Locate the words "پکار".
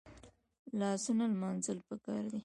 1.87-2.23